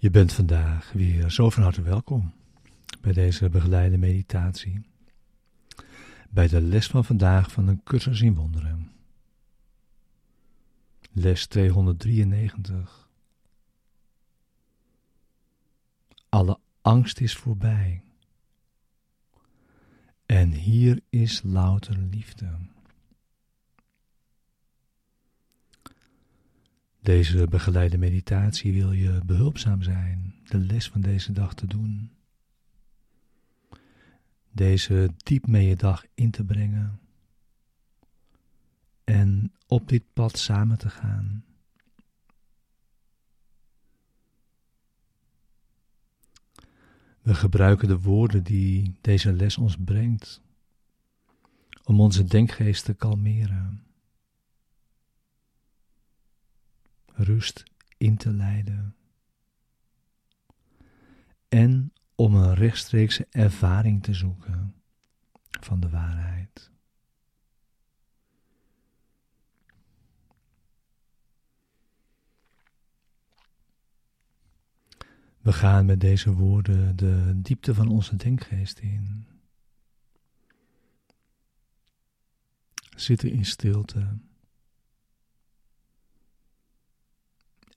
Je 0.00 0.10
bent 0.10 0.32
vandaag 0.32 0.92
weer 0.92 1.30
zo 1.30 1.50
van 1.50 1.62
harte 1.62 1.82
welkom 1.82 2.32
bij 3.00 3.12
deze 3.12 3.48
begeleide 3.48 3.98
meditatie. 3.98 4.80
Bij 6.30 6.48
de 6.48 6.60
les 6.60 6.86
van 6.86 7.04
vandaag 7.04 7.52
van 7.52 7.68
een 7.68 7.82
cursus 7.84 8.20
in 8.20 8.34
wonderen. 8.34 8.92
Les 11.12 11.46
293. 11.46 13.08
Alle 16.28 16.58
angst 16.82 17.20
is 17.20 17.36
voorbij. 17.36 18.02
En 20.26 20.52
hier 20.52 21.00
is 21.08 21.42
louter 21.44 21.98
liefde. 21.98 22.58
Deze 27.08 27.46
begeleide 27.46 27.98
meditatie 27.98 28.72
wil 28.72 28.92
je 28.92 29.20
behulpzaam 29.24 29.82
zijn 29.82 30.34
de 30.44 30.58
les 30.58 30.88
van 30.88 31.00
deze 31.00 31.32
dag 31.32 31.54
te 31.54 31.66
doen. 31.66 32.10
Deze 34.50 35.10
diep 35.16 35.46
mee 35.46 35.68
je 35.68 35.76
dag 35.76 36.04
in 36.14 36.30
te 36.30 36.44
brengen. 36.44 37.00
En 39.04 39.52
op 39.66 39.88
dit 39.88 40.02
pad 40.12 40.38
samen 40.38 40.78
te 40.78 40.90
gaan. 40.90 41.44
We 47.22 47.34
gebruiken 47.34 47.88
de 47.88 48.00
woorden 48.00 48.42
die 48.42 48.98
deze 49.00 49.32
les 49.32 49.56
ons 49.58 49.76
brengt 49.76 50.42
om 51.84 52.00
onze 52.00 52.24
denkgeest 52.24 52.84
te 52.84 52.94
kalmeren. 52.94 53.87
Rust 57.18 57.62
in 57.96 58.16
te 58.16 58.32
leiden. 58.32 58.96
En 61.48 61.92
om 62.14 62.34
een 62.34 62.54
rechtstreekse 62.54 63.26
ervaring 63.30 64.02
te 64.02 64.14
zoeken 64.14 64.74
van 65.60 65.80
de 65.80 65.88
waarheid. 65.88 66.70
We 75.38 75.52
gaan 75.52 75.86
met 75.86 76.00
deze 76.00 76.32
woorden 76.32 76.96
de 76.96 77.40
diepte 77.40 77.74
van 77.74 77.88
onze 77.88 78.16
denkgeest 78.16 78.78
in. 78.78 79.26
Zitten 82.96 83.30
in 83.30 83.44
stilte. 83.44 84.18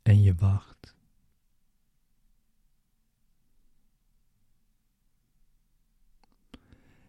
En 0.02 0.22
je 0.22 0.36
wacht. 0.36 0.96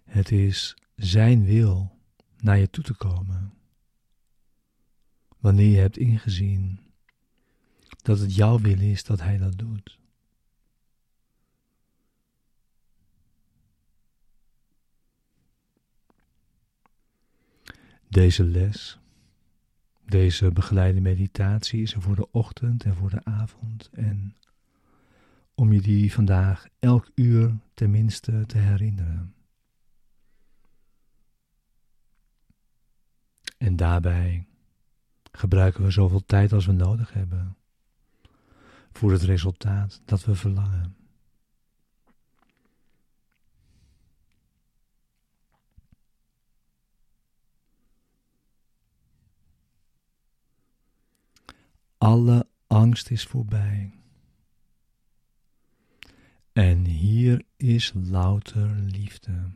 Het 0.05 0.31
is 0.31 0.77
Zijn 0.97 1.45
wil 1.45 1.99
naar 2.37 2.59
je 2.59 2.71
toe 2.71 2.85
te 2.85 2.95
komen. 2.95 3.55
Wanneer 5.39 5.71
je 5.71 5.79
hebt 5.79 5.97
ingezien 5.97 6.81
dat 8.03 8.19
het 8.19 8.35
jouw 8.35 8.59
wil 8.59 8.81
is 8.81 9.05
dat 9.05 9.21
Hij 9.21 9.39
dat 9.39 9.59
doet. 9.59 9.99
Deze 18.09 18.45
les 18.45 19.02
deze 20.05 20.51
begeleide 20.51 21.01
meditatie 21.01 21.83
is 21.83 21.95
er 21.95 22.03
voor 22.03 22.17
de 22.17 22.31
ochtend 22.31 22.85
en 22.85 22.95
voor 22.95 23.11
de 23.11 23.25
avond. 23.25 23.91
En 23.93 24.37
om 25.55 25.73
je 25.73 25.81
die 25.81 26.13
vandaag 26.13 26.67
elk 26.79 27.11
uur 27.15 27.59
tenminste 27.75 28.47
te 28.47 28.59
herinneren. 28.59 29.35
En 33.59 33.77
daarbij 33.77 34.47
gebruiken 35.33 35.85
we 35.85 35.91
zoveel 35.91 36.25
tijd 36.25 36.53
als 36.53 36.67
we 36.67 36.73
nodig 36.73 37.13
hebben 37.13 37.57
voor 38.93 39.13
het 39.13 39.23
resultaat 39.23 40.03
dat 40.05 40.25
we 40.25 40.35
verlangen. 40.35 41.02
Alle 52.03 52.47
angst 52.67 53.11
is 53.11 53.25
voorbij. 53.25 53.93
En 56.53 56.85
hier 56.85 57.45
is 57.57 57.93
louter 57.95 58.69
liefde. 58.69 59.51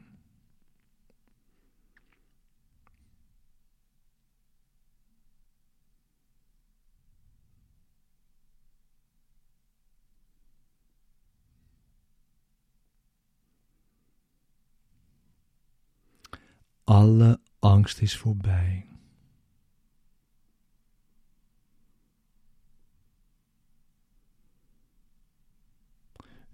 Alle 16.85 17.41
angst 17.59 18.01
is 18.01 18.17
voorbij. 18.17 18.96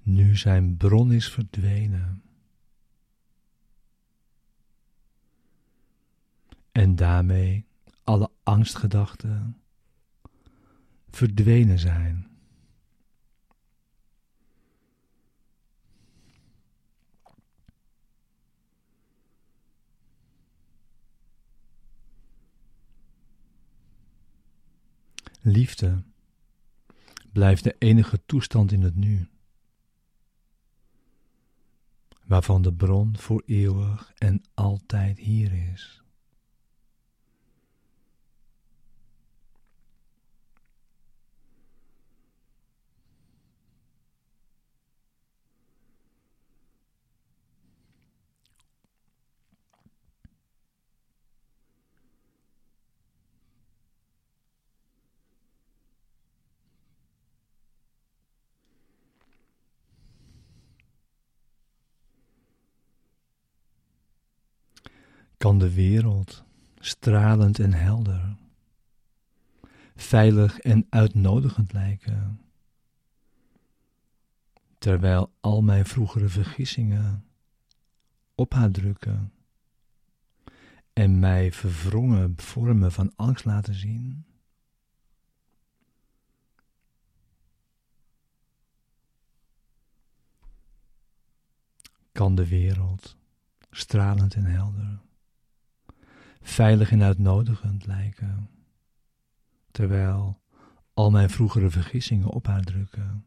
Nu 0.02 0.36
zijn 0.36 0.76
bron 0.76 1.12
is 1.12 1.28
verdwenen. 1.28 2.22
En 6.72 6.96
daarmee 6.96 7.66
alle 8.04 8.30
angstgedachten 8.42 9.56
verdwenen 11.10 11.78
zijn. 11.78 12.26
Liefde 25.40 26.02
blijft 27.32 27.64
de 27.64 27.76
enige 27.78 28.20
toestand 28.26 28.72
in 28.72 28.82
het 28.82 28.94
nu 28.94 29.28
waarvan 32.26 32.62
de 32.62 32.72
bron 32.72 33.16
voor 33.18 33.42
eeuwig 33.46 34.12
en 34.18 34.42
altijd 34.54 35.18
hier 35.18 35.52
is. 35.72 36.01
Kan 65.42 65.58
de 65.58 65.74
wereld 65.74 66.44
stralend 66.78 67.58
en 67.58 67.72
helder, 67.72 68.36
veilig 69.94 70.58
en 70.58 70.86
uitnodigend 70.88 71.72
lijken, 71.72 72.40
terwijl 74.78 75.32
al 75.40 75.62
mijn 75.62 75.84
vroegere 75.84 76.28
vergissingen 76.28 77.24
op 78.34 78.52
haar 78.52 78.70
drukken 78.70 79.32
en 80.92 81.18
mij 81.18 81.52
verwrongen 81.52 82.34
vormen 82.36 82.92
van 82.92 83.12
angst 83.16 83.44
laten 83.44 83.74
zien. 83.74 84.24
Kan 92.12 92.34
de 92.34 92.48
wereld 92.48 93.16
stralend 93.70 94.34
en 94.34 94.44
helder 94.44 95.10
veilig 96.42 96.90
en 96.90 97.02
uitnodigend 97.02 97.86
lijken, 97.86 98.50
terwijl 99.70 100.40
al 100.94 101.10
mijn 101.10 101.30
vroegere 101.30 101.70
vergissingen 101.70 102.28
op 102.28 102.46
haar 102.46 102.62
drukken 102.62 103.24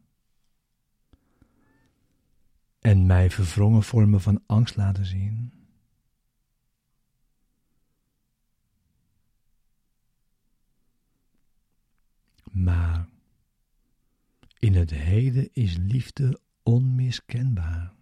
en 2.79 3.06
mij 3.06 3.29
verwrongen 3.29 3.83
vormen 3.83 4.21
van 4.21 4.44
angst 4.45 4.75
laten 4.75 5.06
zien. 5.06 5.51
Maar 12.51 13.07
In 14.59 14.75
het 14.75 14.91
heden 14.91 15.50
is 15.53 15.77
liefde 15.77 16.39
onmiskenbaar. 16.63 17.94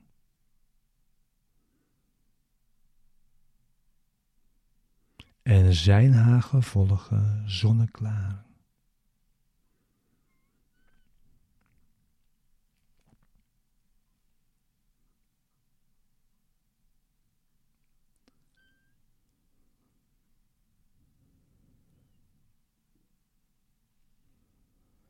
En 5.44 5.74
zijn 5.74 6.14
haar 6.14 6.42
gevolgen 6.42 7.50
zonneklaar. 7.52 8.46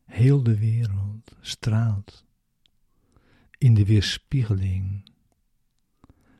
Heel 0.05 0.43
de 0.43 0.57
wereld 0.57 1.35
straalt 1.41 2.25
in 3.57 3.73
de 3.73 3.85
weerspiegeling 3.85 5.11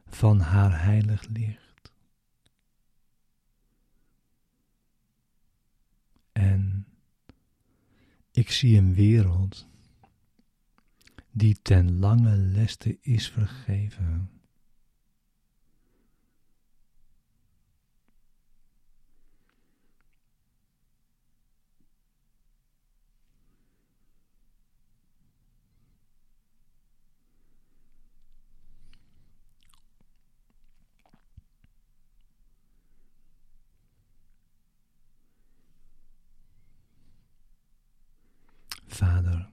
van 0.06 0.40
haar 0.40 0.84
heilig 0.84 1.28
licht. 1.28 1.63
En 6.44 6.86
ik 8.32 8.52
zie 8.52 8.78
een 8.78 8.94
wereld 8.94 9.68
die 11.32 11.62
ten 11.62 12.00
lange 12.00 12.36
leste 12.36 12.98
is 13.02 13.30
vergeven. 13.30 14.30
Vader, 38.94 39.50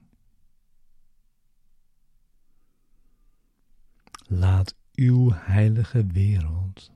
laat 4.27 4.75
uw 4.95 5.31
heilige 5.33 6.05
wereld 6.05 6.91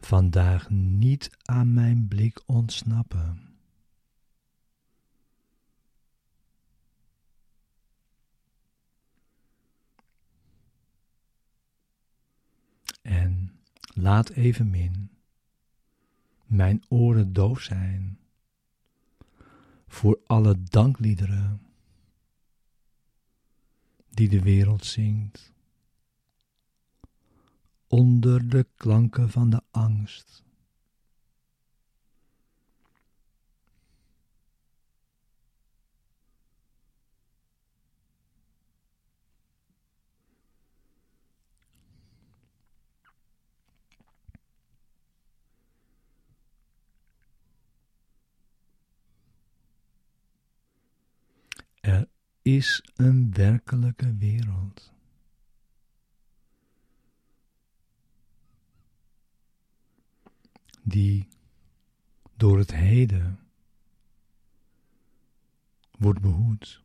vandaag 0.00 0.70
niet 0.70 1.30
aan 1.42 1.72
mijn 1.72 2.08
blik 2.08 2.42
ontsnappen. 2.46 3.42
En 13.02 13.60
laat 13.94 14.28
evenmin 14.28 15.10
mijn 16.44 16.82
oren 16.88 17.32
doof 17.32 17.60
zijn 17.60 18.18
voor 19.86 20.20
alle 20.26 20.62
dankliederen 20.62 21.60
die 24.10 24.28
de 24.28 24.42
wereld 24.42 24.84
zingt, 24.84 25.52
onder 27.88 28.48
de 28.48 28.66
klanken 28.76 29.30
van 29.30 29.50
de 29.50 29.60
angst. 29.70 30.46
Er 51.80 52.08
is 52.42 52.82
een 52.96 53.32
werkelijke 53.32 54.16
wereld. 54.16 54.97
Die 60.88 61.28
door 62.36 62.58
het 62.58 62.74
heden 62.74 63.38
wordt 65.98 66.20
behoed 66.20 66.82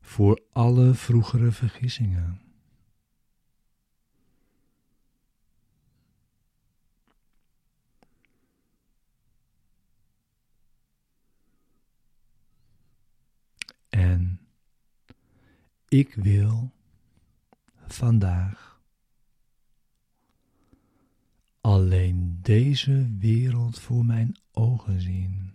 voor 0.00 0.42
alle 0.52 0.94
vroegere 0.94 1.52
vergissingen. 1.52 2.40
En 13.88 14.40
ik 15.88 16.14
wil 16.14 16.70
vandaag 17.86 18.73
alleen 21.74 22.38
deze 22.42 23.08
wereld 23.18 23.78
voor 23.78 24.04
mijn 24.04 24.36
ogen 24.52 25.00
zien. 25.00 25.53